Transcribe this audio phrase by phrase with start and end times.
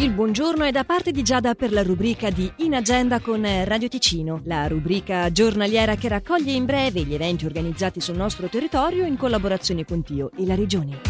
[0.00, 3.88] Il buongiorno è da parte di Giada per la rubrica di In Agenda con Radio
[3.88, 9.16] Ticino, la rubrica giornaliera che raccoglie in breve gli eventi organizzati sul nostro territorio in
[9.16, 11.00] collaborazione con Tio e la Regione.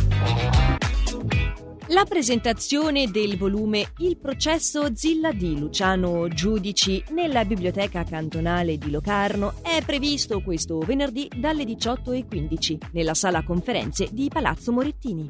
[1.88, 9.56] La presentazione del volume Il processo Zilla di Luciano Giudici nella biblioteca cantonale di Locarno
[9.60, 15.28] è previsto questo venerdì dalle 18.15 nella sala conferenze di Palazzo Morettini.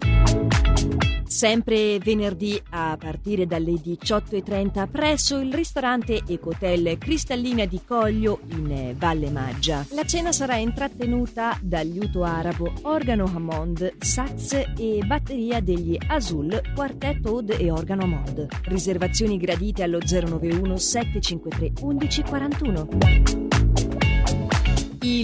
[1.29, 9.31] Sempre venerdì a partire dalle 18.30 presso il ristorante Ecotel Cristallina di Coglio in Valle
[9.31, 9.85] Maggia.
[9.91, 17.35] La cena sarà intrattenuta dal liuto arabo, organo Hammond, sax e batteria degli Azul, quartetto
[17.35, 18.47] Oud e organo Hammond.
[18.63, 23.68] Riservazioni gradite allo 091 753 1141.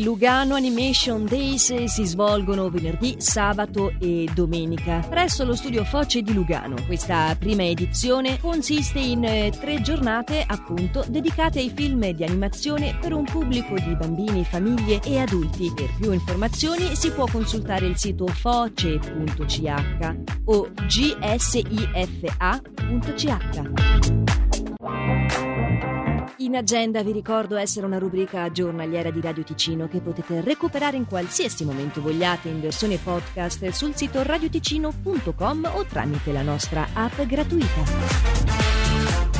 [0.05, 6.77] Lugano Animation Days si svolgono venerdì, sabato e domenica presso lo studio Foce di Lugano.
[6.85, 13.15] Questa prima edizione consiste in eh, tre giornate appunto dedicate ai film di animazione per
[13.15, 15.73] un pubblico di bambini, famiglie e adulti.
[15.75, 19.73] Per più informazioni si può consultare il sito foce.ch
[20.45, 21.63] o gsifa.ch.
[26.45, 31.07] In agenda vi ricordo essere una rubrica giornaliera di Radio Ticino che potete recuperare in
[31.07, 39.34] qualsiasi momento vogliate in versione podcast sul sito radioticino.com o tramite la nostra app gratuita.